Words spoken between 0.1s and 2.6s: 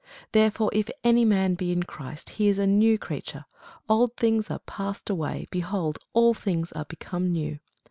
Therefore if any man be in Christ, he is